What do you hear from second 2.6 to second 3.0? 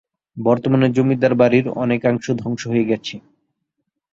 হয়ে